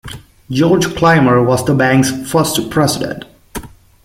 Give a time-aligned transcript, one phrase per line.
[0.49, 3.23] George Clymer was the bank's first president.